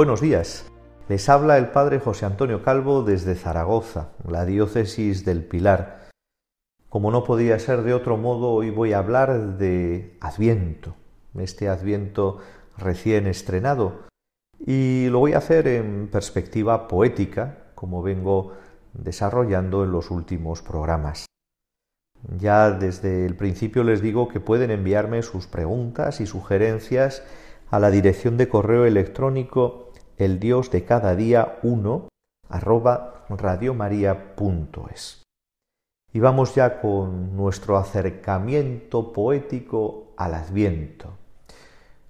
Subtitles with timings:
[0.00, 0.64] Buenos días.
[1.10, 6.08] Les habla el Padre José Antonio Calvo desde Zaragoza, la diócesis del Pilar.
[6.88, 10.94] Como no podía ser de otro modo, hoy voy a hablar de Adviento,
[11.38, 12.38] este Adviento
[12.78, 14.04] recién estrenado,
[14.58, 18.54] y lo voy a hacer en perspectiva poética, como vengo
[18.94, 21.26] desarrollando en los últimos programas.
[22.38, 27.22] Ya desde el principio les digo que pueden enviarme sus preguntas y sugerencias
[27.70, 29.89] a la dirección de correo electrónico
[30.24, 32.08] el Dios de cada día 1
[32.48, 35.22] arroba radiomaria.es.
[36.12, 41.12] Y vamos ya con nuestro acercamiento poético al Adviento.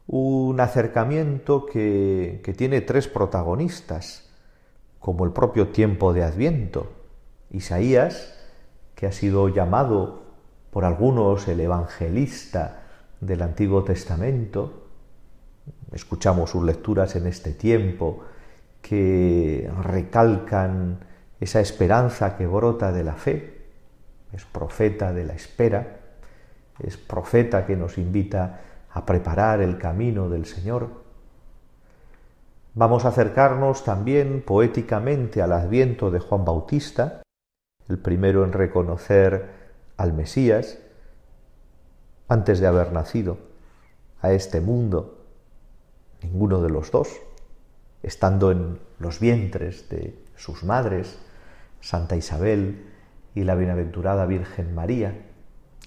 [0.06, 4.28] Un acercamiento que, que tiene tres protagonistas,
[4.98, 6.90] como el propio tiempo de Adviento.
[7.50, 8.36] Isaías,
[8.96, 10.22] que ha sido llamado
[10.70, 12.82] por algunos el evangelista
[13.20, 14.79] del Antiguo Testamento,
[15.92, 18.24] escuchamos sus lecturas en este tiempo
[18.80, 21.00] que recalcan
[21.40, 23.60] esa esperanza que brota de la fe,
[24.32, 26.00] es profeta de la espera,
[26.78, 28.60] es profeta que nos invita
[28.92, 30.88] a preparar el camino del Señor.
[32.74, 37.22] Vamos a acercarnos también poéticamente al adviento de Juan Bautista,
[37.88, 39.50] el primero en reconocer
[39.96, 40.78] al Mesías
[42.28, 43.38] antes de haber nacido
[44.22, 45.19] a este mundo
[46.22, 47.08] ninguno de los dos,
[48.02, 51.18] estando en los vientres de sus madres,
[51.80, 52.86] Santa Isabel
[53.34, 55.14] y la bienaventurada Virgen María,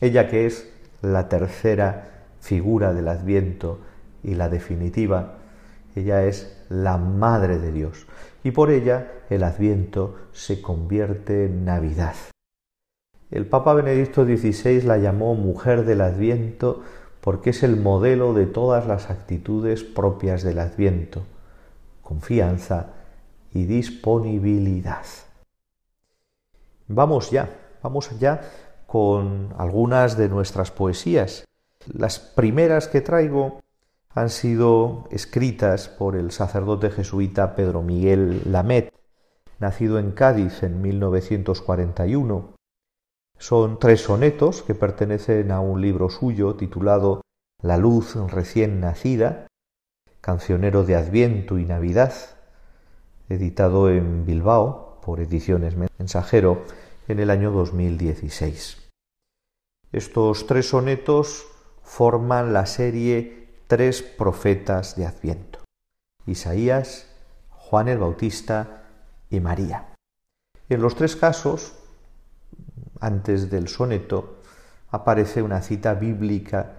[0.01, 0.69] ella que es
[1.01, 3.79] la tercera figura del Adviento
[4.23, 5.37] y la definitiva,
[5.95, 8.07] ella es la Madre de Dios,
[8.43, 12.15] y por ella el Adviento se convierte en Navidad.
[13.31, 16.83] El Papa Benedicto XVI la llamó mujer del Adviento
[17.23, 21.23] porque es el modelo de todas las actitudes propias del adviento,
[22.01, 22.87] confianza
[23.53, 25.05] y disponibilidad.
[26.89, 27.49] Vamos ya,
[27.81, 28.41] vamos ya
[28.85, 31.45] con algunas de nuestras poesías.
[31.87, 33.61] Las primeras que traigo
[34.09, 38.93] han sido escritas por el sacerdote jesuita Pedro Miguel Lamet,
[39.59, 42.52] nacido en Cádiz en 1941
[43.37, 47.21] son tres sonetos que pertenecen a un libro suyo titulado
[47.61, 49.47] La luz recién nacida,
[50.21, 52.13] cancionero de Adviento y Navidad,
[53.29, 56.63] editado en Bilbao por Ediciones Mensajero
[57.07, 58.89] en el año 2016.
[59.91, 61.45] Estos tres sonetos
[61.83, 65.59] forman la serie Tres Profetas de Adviento,
[66.25, 67.09] Isaías,
[67.49, 68.83] Juan el Bautista
[69.29, 69.93] y María.
[70.69, 71.73] En los tres casos
[73.03, 74.37] antes del soneto
[74.89, 76.71] aparece una cita bíblica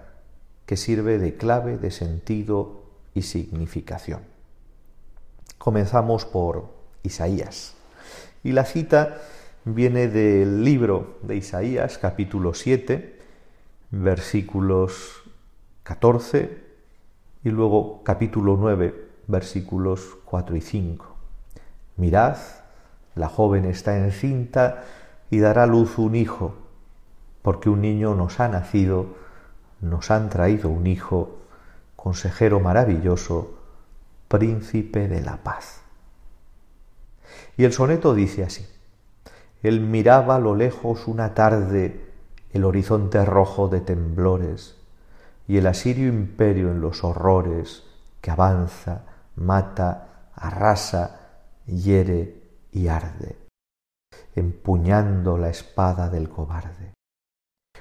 [0.65, 2.81] que sirve de clave de sentido
[3.13, 4.21] y significación.
[5.59, 6.73] Comenzamos por
[7.03, 7.75] Isaías.
[8.43, 9.21] Y la cita
[9.65, 13.19] viene del libro de Isaías, capítulo 7,
[13.91, 15.21] versículos
[15.83, 16.57] 14
[17.43, 21.15] y luego capítulo 9, versículos 4 y 5.
[21.97, 22.37] Mirad,
[23.13, 24.83] la joven está encinta
[25.29, 26.55] y dará luz un hijo,
[27.41, 29.07] porque un niño nos ha nacido,
[29.81, 31.37] nos han traído un hijo,
[31.95, 33.57] consejero maravilloso,
[34.27, 35.81] príncipe de la paz.
[37.57, 38.65] Y el soneto dice así,
[39.63, 42.05] él miraba a lo lejos una tarde
[42.53, 44.77] el horizonte rojo de temblores
[45.47, 47.83] y el asirio imperio en los horrores
[48.21, 49.03] que avanza,
[49.35, 51.19] mata, arrasa,
[51.65, 52.41] hiere
[52.71, 53.44] y arde
[54.35, 56.93] empuñando la espada del cobarde.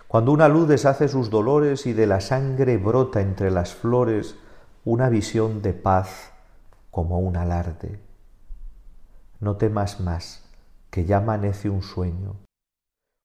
[0.07, 4.37] Cuando una luz deshace sus dolores y de la sangre brota entre las flores
[4.85, 6.33] una visión de paz
[6.91, 7.99] como un alarde.
[9.41, 10.45] No temas más,
[10.91, 12.37] que ya amanece un sueño,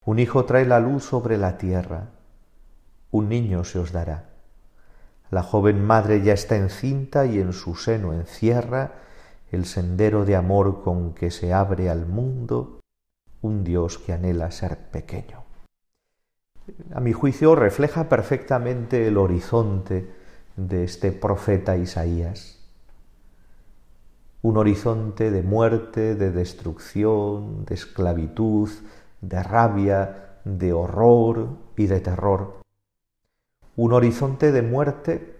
[0.05, 2.07] Un hijo trae la luz sobre la tierra,
[3.11, 4.29] un niño se os dará.
[5.29, 8.93] La joven madre ya está encinta y en su seno encierra
[9.51, 12.79] el sendero de amor con que se abre al mundo
[13.41, 15.43] un Dios que anhela ser pequeño.
[16.93, 20.13] A mi juicio refleja perfectamente el horizonte
[20.55, 22.59] de este profeta Isaías.
[24.41, 28.69] Un horizonte de muerte, de destrucción, de esclavitud,
[29.21, 32.61] de rabia, de horror y de terror.
[33.75, 35.35] Un horizonte de muerte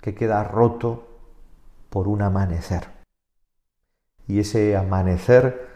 [0.00, 1.08] que queda roto
[1.90, 2.88] por un amanecer.
[4.26, 5.71] Y ese amanecer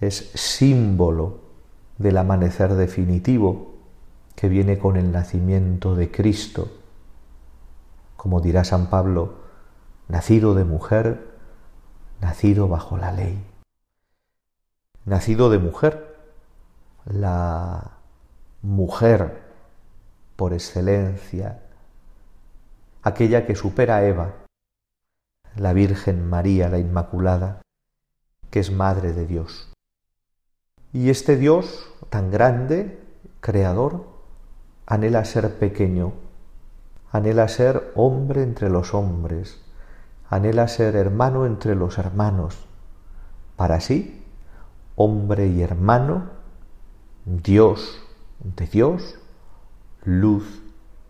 [0.00, 1.40] es símbolo
[1.98, 3.74] del amanecer definitivo
[4.36, 6.70] que viene con el nacimiento de Cristo.
[8.16, 9.34] Como dirá San Pablo,
[10.06, 11.28] nacido de mujer,
[12.20, 13.44] nacido bajo la ley.
[15.04, 16.16] Nacido de mujer,
[17.04, 17.98] la
[18.62, 19.42] mujer
[20.36, 21.62] por excelencia,
[23.02, 24.34] aquella que supera a Eva,
[25.56, 27.62] la Virgen María, la Inmaculada,
[28.50, 29.67] que es Madre de Dios.
[30.92, 32.98] Y este Dios tan grande,
[33.40, 34.06] creador,
[34.86, 36.14] anhela ser pequeño,
[37.12, 39.60] anhela ser hombre entre los hombres,
[40.30, 42.66] anhela ser hermano entre los hermanos,
[43.56, 44.24] para sí,
[44.96, 46.30] hombre y hermano,
[47.26, 48.00] Dios
[48.40, 49.18] de Dios,
[50.04, 50.62] luz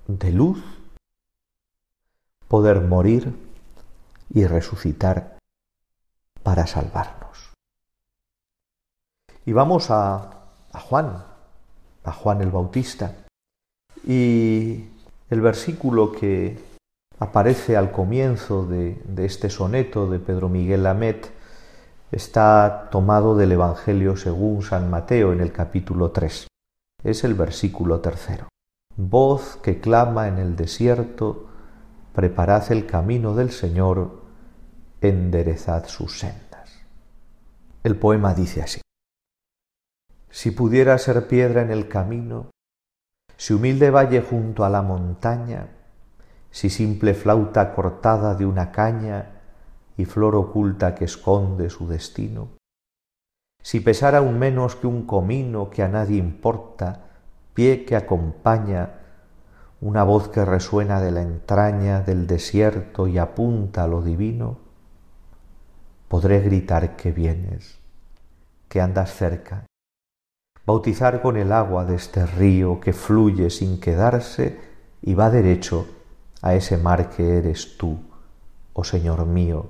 [0.08, 0.62] de luz,
[2.48, 3.38] poder morir
[4.30, 5.38] y resucitar
[6.42, 7.17] para salvarnos.
[9.48, 10.28] Y vamos a,
[10.74, 11.24] Juan,
[12.04, 13.14] a Juan el Bautista.
[14.06, 14.90] Y
[15.30, 16.58] el versículo que
[17.18, 21.32] aparece al comienzo de, de, este soneto de Pedro Miguel Lamet
[22.12, 26.46] está tomado del Evangelio según San Mateo en el capítulo 3.
[27.02, 28.48] Es el versículo tercero.
[28.96, 31.46] Voz que clama en el desierto,
[32.12, 34.10] preparad el camino del Señor,
[35.00, 36.84] enderezad sus sendas.
[37.82, 38.82] El poema dice así.
[40.30, 42.50] Si pudiera ser piedra en el camino,
[43.36, 45.68] si humilde valle junto a la montaña,
[46.50, 49.40] si simple flauta cortada de una caña
[49.96, 52.48] y flor oculta que esconde su destino,
[53.62, 57.06] si pesara un menos que un comino que a nadie importa,
[57.54, 58.94] pie que acompaña,
[59.80, 64.58] una voz que resuena de la entraña del desierto y apunta a lo divino,
[66.08, 67.78] podré gritar que vienes,
[68.68, 69.67] que andas cerca,
[70.68, 74.60] bautizar con el agua de este río que fluye sin quedarse
[75.00, 75.86] y va derecho
[76.42, 77.98] a ese mar que eres tú,
[78.74, 79.64] oh Señor mío,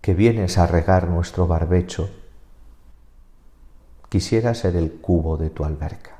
[0.00, 2.08] que vienes a regar nuestro barbecho.
[4.08, 6.16] Quisiera ser el cubo de tu alberca.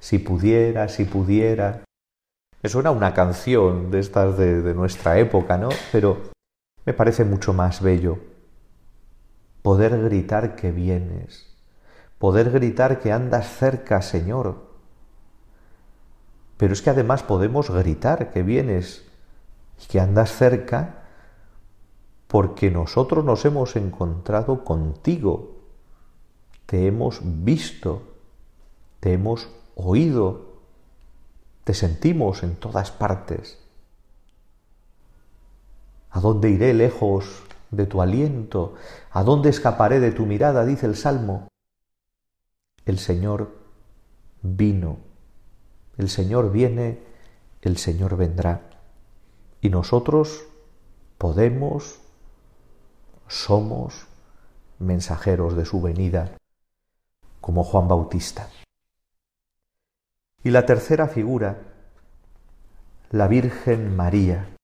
[0.00, 1.82] Si pudiera, si pudiera.
[2.62, 5.68] Me suena una canción de estas de, de nuestra época, ¿no?
[5.92, 6.30] Pero
[6.86, 8.35] me parece mucho más bello
[9.66, 11.44] poder gritar que vienes,
[12.20, 14.62] poder gritar que andas cerca, Señor.
[16.56, 19.04] Pero es que además podemos gritar que vienes
[19.82, 21.02] y que andas cerca
[22.28, 25.56] porque nosotros nos hemos encontrado contigo,
[26.66, 28.04] te hemos visto,
[29.00, 30.60] te hemos oído,
[31.64, 33.58] te sentimos en todas partes.
[36.10, 37.45] ¿A dónde iré lejos
[37.76, 38.74] de tu aliento?
[39.10, 40.64] ¿A dónde escaparé de tu mirada?
[40.64, 41.48] dice el Salmo.
[42.84, 43.54] El Señor
[44.42, 44.98] vino,
[45.98, 47.02] el Señor viene,
[47.62, 48.70] el Señor vendrá.
[49.60, 50.46] Y nosotros
[51.18, 52.00] podemos,
[53.26, 54.06] somos
[54.78, 56.36] mensajeros de su venida,
[57.40, 58.48] como Juan Bautista.
[60.44, 61.58] Y la tercera figura,
[63.10, 64.55] la Virgen María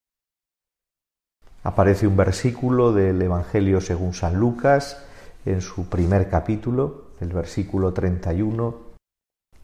[1.63, 5.05] aparece un versículo del Evangelio según San Lucas
[5.45, 8.77] en su primer capítulo, el versículo 31,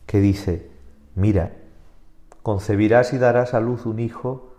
[0.06, 0.70] que dice,
[1.14, 1.52] mira,
[2.42, 4.54] concebirás y darás a luz un hijo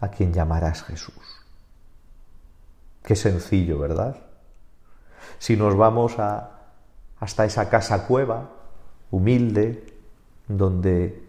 [0.00, 1.42] a quien llamarás Jesús.
[3.02, 4.16] Qué sencillo, ¿verdad?
[5.38, 6.60] Si nos vamos a,
[7.20, 8.50] hasta esa casa cueva,
[9.10, 9.92] humilde,
[10.48, 11.26] donde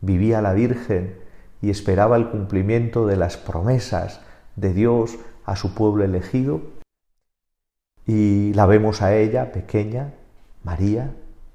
[0.00, 1.18] vivía la Virgen
[1.62, 4.20] y esperaba el cumplimiento de las promesas
[4.58, 6.60] de Dios a su pueblo elegido
[8.06, 10.14] y la vemos a ella pequeña,
[10.64, 11.14] María,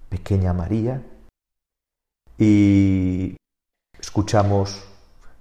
[0.10, 1.02] pequeña María,
[2.38, 3.36] y
[4.00, 4.86] escuchamos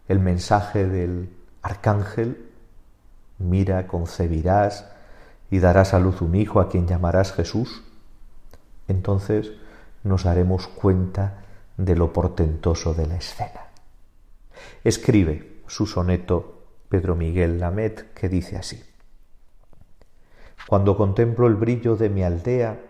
[0.09, 1.31] el mensaje del
[1.63, 2.51] arcángel,
[3.39, 4.91] mira, concebirás
[5.51, 7.83] y darás a luz un hijo a quien llamarás Jesús.
[8.89, 9.53] Entonces
[10.03, 11.45] nos daremos cuenta
[11.77, 13.69] de lo portentoso de la escena.
[14.85, 16.62] Escribe su soneto
[16.93, 18.85] Pedro Miguel Lamet que dice así.
[20.69, 22.83] Cuando contemplo el brillo de mi aldea,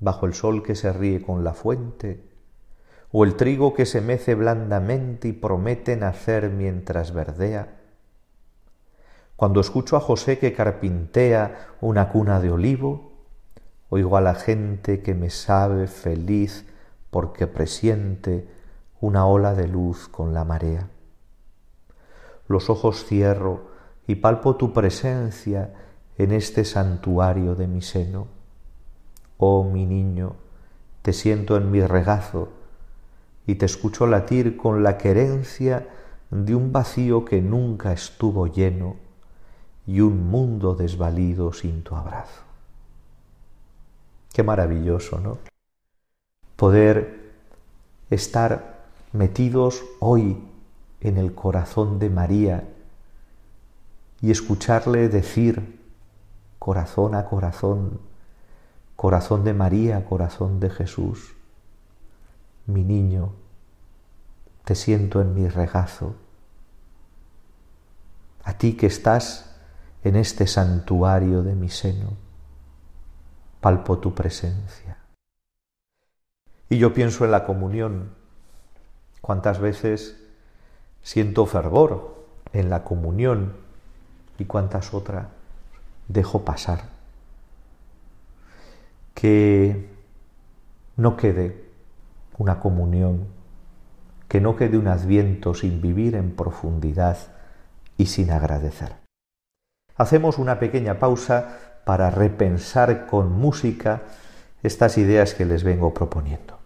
[0.00, 2.24] bajo el sol que se ríe con la fuente,
[3.12, 7.76] o el trigo que se mece blandamente y promete nacer mientras verdea,
[9.36, 13.12] cuando escucho a José que carpintea una cuna de olivo,
[13.88, 16.66] oigo a la gente que me sabe feliz
[17.10, 18.48] porque presiente
[19.00, 20.88] una ola de luz con la marea.
[22.48, 23.62] Los ojos cierro
[24.06, 25.74] y palpo tu presencia
[26.18, 28.28] en este santuario de mi seno.
[29.38, 30.34] Oh mi niño,
[31.02, 32.48] te siento en mi regazo
[33.46, 35.88] y te escucho latir con la querencia
[36.30, 38.96] de un vacío que nunca estuvo lleno
[39.86, 42.42] y un mundo desvalido sin tu abrazo.
[44.32, 45.38] Qué maravilloso, ¿no?
[46.56, 47.32] Poder
[48.10, 50.42] estar metidos hoy
[51.00, 52.68] en el corazón de María
[54.20, 55.80] y escucharle decir
[56.58, 58.00] corazón a corazón,
[58.96, 61.34] corazón de María, corazón de Jesús,
[62.66, 63.32] mi niño,
[64.64, 66.16] te siento en mi regazo,
[68.42, 69.54] a ti que estás
[70.02, 72.14] en este santuario de mi seno,
[73.60, 74.98] palpo tu presencia.
[76.68, 78.14] Y yo pienso en la comunión,
[79.20, 80.25] cuántas veces
[81.06, 82.16] siento fervor
[82.52, 83.52] en la comunión
[84.40, 85.28] y cuántas otras
[86.08, 86.80] dejo pasar.
[89.14, 89.88] Que
[90.96, 91.64] no quede
[92.38, 93.28] una comunión,
[94.26, 97.18] que no quede un adviento sin vivir en profundidad
[97.96, 98.96] y sin agradecer.
[99.96, 104.02] Hacemos una pequeña pausa para repensar con música
[104.64, 106.58] estas ideas que les vengo proponiendo.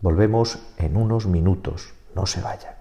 [0.00, 2.73] Volvemos en unos minutos, no se vayan.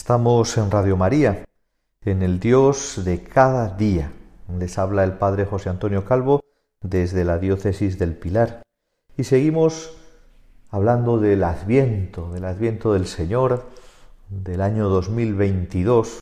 [0.00, 1.44] Estamos en Radio María,
[2.06, 4.10] en el Dios de cada día.
[4.58, 6.40] Les habla el Padre José Antonio Calvo
[6.80, 8.62] desde la diócesis del Pilar.
[9.18, 9.94] Y seguimos
[10.70, 13.66] hablando del Adviento, del Adviento del Señor
[14.30, 16.20] del año 2022.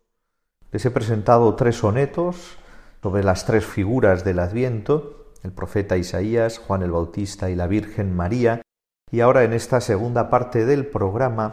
[0.73, 2.59] Les he presentado tres sonetos
[3.01, 8.15] sobre las tres figuras del Adviento, el profeta Isaías, Juan el Bautista y la Virgen
[8.15, 8.61] María.
[9.13, 11.53] Y ahora en esta segunda parte del programa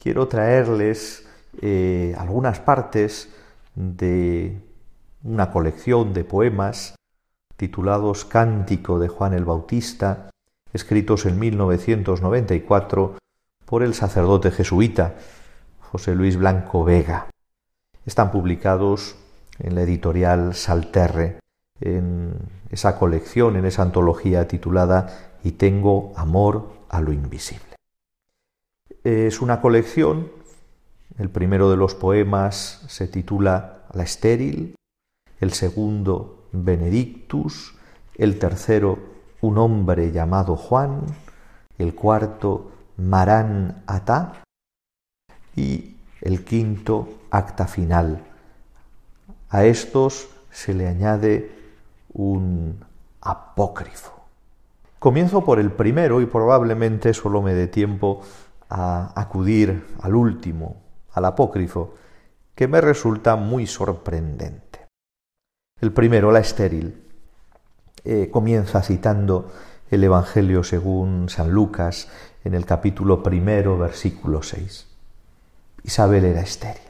[0.00, 1.28] quiero traerles
[1.60, 3.30] eh, algunas partes
[3.74, 4.60] de
[5.22, 6.94] una colección de poemas
[7.56, 10.30] titulados Cántico de Juan el Bautista,
[10.72, 13.16] escritos en 1994
[13.66, 15.14] por el sacerdote jesuita
[15.78, 17.28] José Luis Blanco Vega.
[18.06, 19.16] Están publicados
[19.58, 21.38] en la editorial Salterre,
[21.80, 22.34] en
[22.70, 27.76] esa colección, en esa antología titulada Y tengo amor a lo invisible.
[29.04, 30.30] Es una colección,
[31.18, 34.74] el primero de los poemas se titula La estéril,
[35.40, 37.74] el segundo Benedictus,
[38.16, 38.98] el tercero
[39.40, 41.02] Un hombre llamado Juan,
[41.78, 44.42] el cuarto Marán Atá
[45.56, 48.22] y el quinto Acta Final.
[49.50, 51.50] A estos se le añade
[52.12, 52.84] un
[53.20, 54.12] apócrifo.
[54.98, 58.22] Comienzo por el primero y probablemente solo me dé tiempo
[58.70, 60.76] a acudir al último,
[61.12, 61.94] al apócrifo,
[62.54, 64.86] que me resulta muy sorprendente.
[65.80, 67.02] El primero, la estéril,
[68.04, 69.52] eh, comienza citando
[69.90, 72.08] el Evangelio según San Lucas
[72.44, 74.86] en el capítulo primero, versículo 6.
[75.84, 76.82] Isabel era estéril,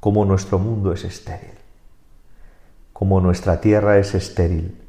[0.00, 1.62] como nuestro mundo es estéril
[3.02, 4.80] como nuestra tierra es estéril,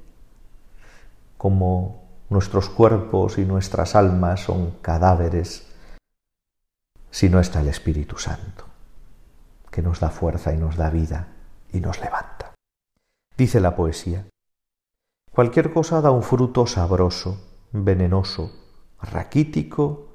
[1.35, 5.65] como nuestros cuerpos y nuestras almas son cadáveres
[7.13, 8.65] si no está el Espíritu Santo,
[9.69, 11.27] que nos da fuerza y nos da vida
[11.71, 12.55] y nos levanta.
[13.37, 14.25] Dice la poesía,
[15.31, 17.39] cualquier cosa da un fruto sabroso,
[17.71, 18.51] venenoso,
[18.99, 20.07] raquítico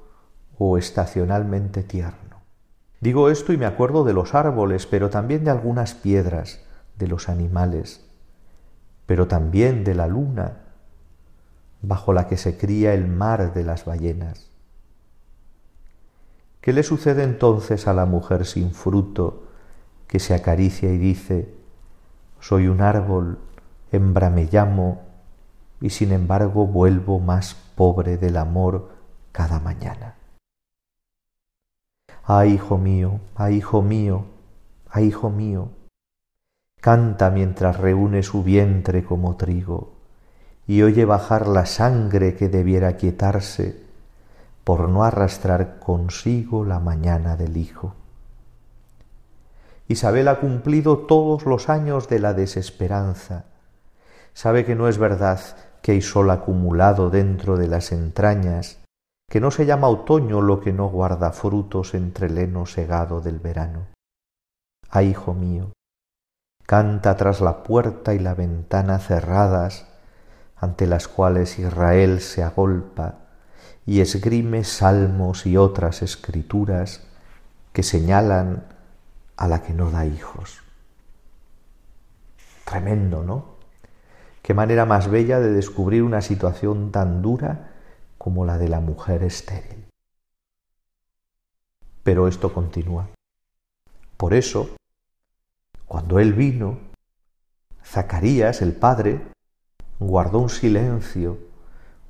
[0.57, 2.41] o estacionalmente tierno.
[2.99, 6.65] Digo esto y me acuerdo de los árboles, pero también de algunas piedras,
[6.97, 8.05] de los animales,
[9.05, 10.65] pero también de la luna,
[11.81, 14.48] bajo la que se cría el mar de las ballenas.
[16.61, 19.43] ¿Qué le sucede entonces a la mujer sin fruto
[20.07, 21.53] que se acaricia y dice,
[22.39, 23.39] soy un árbol,
[23.91, 25.01] hembra me llamo,
[25.81, 28.89] y sin embargo vuelvo más pobre del amor
[29.31, 30.15] cada mañana?
[32.23, 34.25] Ay, hijo mío, ay, hijo mío,
[34.89, 35.69] ay, hijo mío,
[36.81, 39.91] Canta mientras reúne su vientre como trigo
[40.65, 43.83] y oye bajar la sangre que debiera quietarse
[44.69, 47.95] por no arrastrar consigo la mañana del hijo.
[49.87, 53.45] Isabel ha cumplido todos los años de la desesperanza.
[54.33, 55.39] Sabe que no es verdad
[55.81, 58.77] que hay sol acumulado dentro de las entrañas,
[59.27, 63.39] que no se llama otoño lo que no guarda frutos entre el heno segado del
[63.39, 63.87] verano.
[64.87, 65.71] Ay, hijo mío,
[66.67, 69.87] canta tras la puerta y la ventana cerradas,
[70.55, 73.28] ante las cuales Israel se agolpa
[73.89, 77.01] y esgrime salmos y otras escrituras
[77.73, 78.67] que señalan
[79.35, 80.61] a la que no da hijos.
[82.65, 83.55] Tremendo, ¿no?
[84.43, 87.71] Qué manera más bella de descubrir una situación tan dura
[88.19, 89.87] como la de la mujer estéril.
[92.03, 93.09] Pero esto continúa.
[94.17, 94.69] Por eso,
[95.87, 96.77] cuando él vino,
[97.83, 99.19] Zacarías, el padre,
[99.97, 101.48] guardó un silencio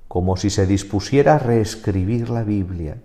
[0.09, 2.97] como si se dispusiera a reescribir la Biblia.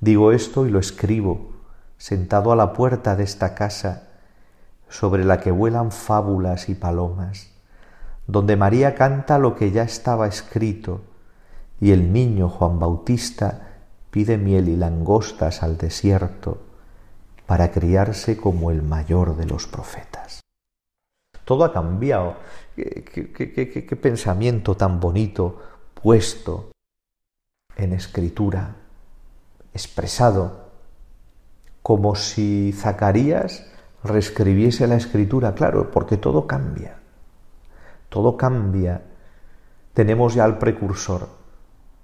[0.00, 1.52] Digo esto y lo escribo
[1.98, 4.08] sentado a la puerta de esta casa
[4.88, 7.50] sobre la que vuelan fábulas y palomas,
[8.26, 11.02] donde María canta lo que ya estaba escrito
[11.80, 13.74] y el niño Juan Bautista
[14.10, 16.62] pide miel y langostas al desierto
[17.44, 20.40] para criarse como el mayor de los profetas.
[21.44, 22.36] Todo ha cambiado.
[22.76, 25.58] ¿Qué, pensamiento tan bonito
[25.94, 26.72] puesto
[27.74, 28.76] en escritura,
[29.72, 30.66] expresado,
[31.82, 33.66] como si Zacarías
[34.04, 36.98] reescribiese la escritura, claro, porque todo cambia,
[38.10, 39.02] todo cambia.
[39.94, 41.28] Tenemos ya al precursor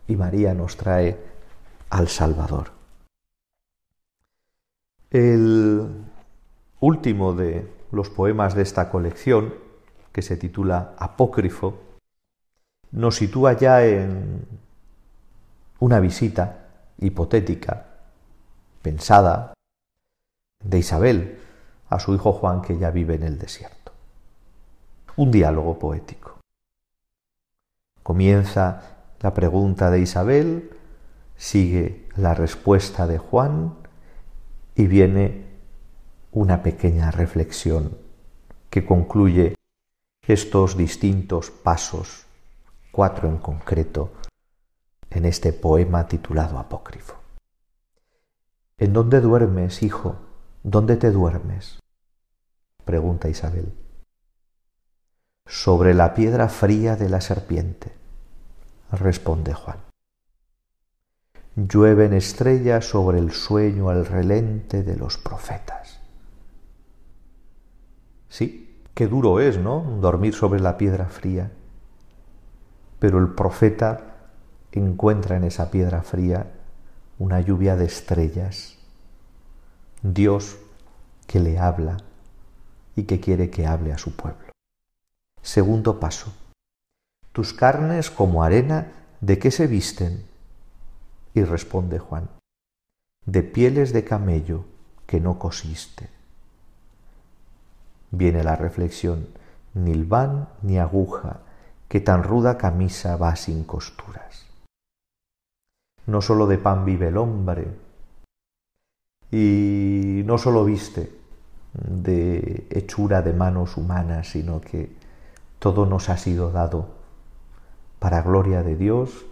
[0.09, 1.19] y María nos trae
[1.91, 2.71] al Salvador.
[5.11, 6.07] El
[6.81, 9.62] último de los poemas de esta colección,
[10.13, 11.79] que se titula Apócrifo,
[12.93, 14.47] nos sitúa ya en
[15.81, 17.87] una visita hipotética,
[18.83, 19.55] pensada,
[20.63, 21.39] de Isabel
[21.89, 23.93] a su hijo Juan que ya vive en el desierto.
[25.17, 26.39] Un diálogo poético.
[28.03, 28.83] Comienza
[29.21, 30.71] la pregunta de Isabel,
[31.37, 33.75] sigue la respuesta de Juan
[34.75, 35.47] y viene
[36.33, 37.97] una pequeña reflexión
[38.71, 39.55] que concluye
[40.27, 42.27] estos distintos pasos,
[42.91, 44.13] cuatro en concreto,
[45.11, 47.17] en este poema titulado Apócrifo.
[48.79, 50.17] ¿En dónde duermes, hijo?
[50.63, 51.79] ¿Dónde te duermes?
[52.85, 53.73] pregunta Isabel.
[55.47, 57.93] Sobre la piedra fría de la serpiente,
[58.91, 59.93] responde Juan
[61.57, 66.01] llueven estrellas sobre el sueño al relente de los profetas.
[68.29, 68.62] Sí,
[68.95, 69.81] Qué duro es, ¿no?
[70.01, 71.51] Dormir sobre la piedra fría.
[72.99, 74.13] Pero el profeta
[74.73, 76.53] encuentra en esa piedra fría
[77.19, 78.79] una lluvia de estrellas.
[80.03, 80.59] Dios
[81.27, 81.99] que le habla
[82.97, 84.51] y que quiere que hable a su pueblo.
[85.41, 86.33] Segundo paso.
[87.33, 90.25] Tus carnes como arena, ¿de qué se visten?
[91.35, 92.29] Y responde Juan,
[93.25, 94.67] de pieles de camello
[95.07, 96.11] que no cosiste.
[98.13, 99.27] Viene la reflexión,
[99.75, 101.41] ni van ni aguja,
[101.89, 104.47] que tan ruda camisa va sin costuras.
[106.07, 107.67] No sólo de pan vive el hombre,
[109.31, 111.11] y no sólo viste
[111.73, 114.95] de hechura de manos humanas, sino que
[115.59, 116.89] todo nos ha sido dado
[117.99, 119.25] para gloria de Dios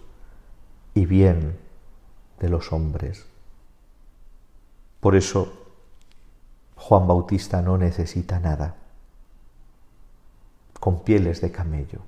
[0.95, 1.55] y bien
[2.39, 3.27] de los hombres.
[4.99, 5.60] Por eso
[6.81, 8.75] Juan Bautista no necesita nada,
[10.79, 11.99] con pieles de camello.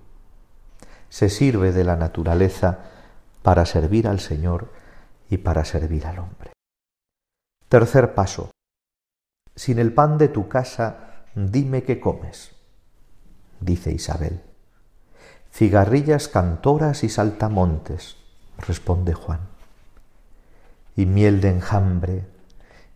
[1.10, 2.80] Se sirve de la naturaleza
[3.44, 4.72] para servir al Señor
[5.30, 6.54] y para servir al hombre.
[7.70, 8.50] Tercer paso.
[9.56, 12.56] Sin el pan de tu casa, dime qué comes,
[13.60, 14.42] dice Isabel.
[15.52, 18.18] Cigarrillas cantoras y saltamontes,
[18.58, 19.42] responde Juan.
[20.96, 22.33] Y miel de enjambre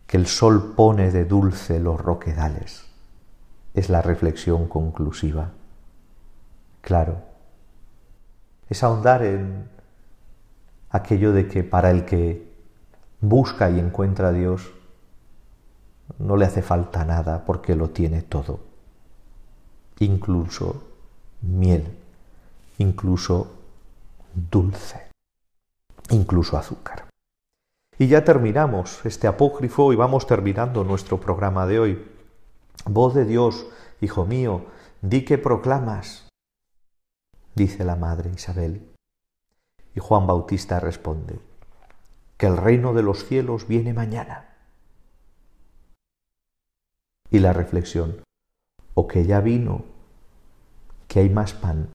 [0.08, 2.86] que el sol pone de dulce los roquedales.
[3.74, 5.50] Es la reflexión conclusiva.
[6.80, 7.18] Claro,
[8.70, 9.68] es ahondar en
[10.88, 12.50] aquello de que para el que
[13.20, 14.72] busca y encuentra a Dios,
[16.18, 18.60] no le hace falta nada porque lo tiene todo,
[19.98, 20.84] incluso
[21.42, 21.84] miel,
[22.78, 23.50] incluso
[24.34, 25.10] dulce,
[26.08, 27.07] incluso azúcar.
[28.00, 32.08] Y ya terminamos este apócrifo y vamos terminando nuestro programa de hoy.
[32.84, 33.66] Voz de Dios,
[34.00, 34.66] hijo mío,
[35.02, 36.28] di que proclamas,
[37.56, 38.88] dice la madre Isabel.
[39.96, 41.40] Y Juan Bautista responde,
[42.36, 44.54] que el reino de los cielos viene mañana.
[47.30, 48.22] Y la reflexión,
[48.94, 49.84] o que ya vino,
[51.08, 51.90] que hay más pan,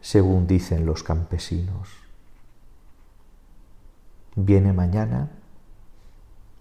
[0.00, 2.03] según dicen los campesinos
[4.34, 5.30] viene mañana,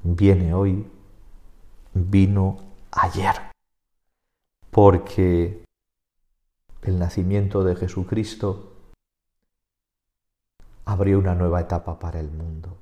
[0.03, 0.87] viene hoy,
[1.93, 2.57] vino
[2.91, 3.35] ayer.
[4.69, 5.63] Porque
[6.81, 8.73] el nacimiento de Jesucristo
[10.85, 12.77] abrió una nueva etapa para el mundo.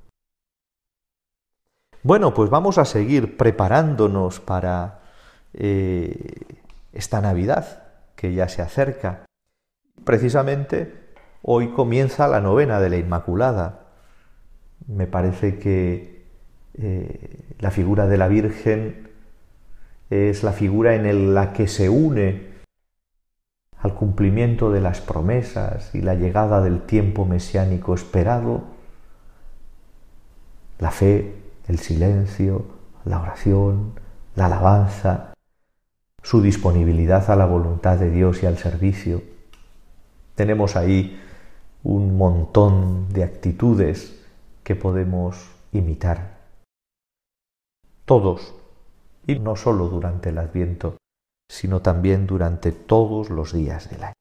[2.02, 5.02] Bueno, pues vamos a seguir preparándonos para
[5.52, 6.58] eh,
[6.92, 7.84] esta Navidad
[8.16, 9.24] que ya se acerca.
[10.04, 13.81] Precisamente hoy comienza la novena de la Inmaculada
[14.86, 16.22] me parece que
[16.74, 19.08] eh, la figura de la Virgen
[20.10, 22.52] es la figura en la que se une
[23.78, 28.62] al cumplimiento de las promesas y la llegada del tiempo mesiánico esperado,
[30.78, 31.34] la fe,
[31.68, 32.66] el silencio,
[33.04, 33.94] la oración,
[34.36, 35.34] la alabanza,
[36.22, 39.22] su disponibilidad a la voluntad de Dios y al servicio.
[40.36, 41.20] Tenemos ahí
[41.82, 44.21] un montón de actitudes
[44.62, 46.38] que podemos imitar.
[48.04, 48.54] Todos,
[49.26, 50.96] y no solo durante el Adviento,
[51.50, 54.14] sino también durante todos los días del año.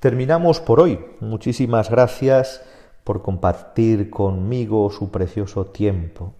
[0.00, 0.98] Terminamos por hoy.
[1.20, 2.64] Muchísimas gracias
[3.04, 6.34] por compartir conmigo su precioso tiempo.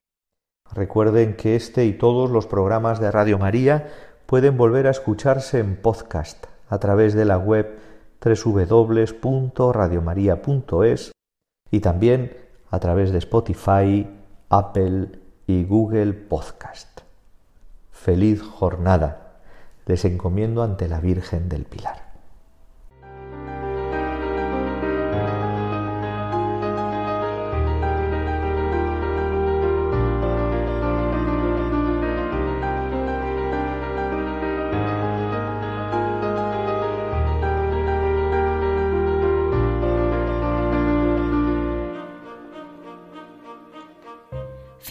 [0.72, 3.88] Recuerden que este y todos los programas de Radio María
[4.26, 7.78] pueden volver a escucharse en podcast a través de la web
[8.24, 11.12] www.radiomaria.es
[11.70, 12.41] y también
[12.72, 14.08] a través de Spotify,
[14.48, 17.02] Apple y Google Podcast.
[17.90, 19.40] Feliz jornada.
[19.86, 22.11] Les encomiendo ante la Virgen del Pilar.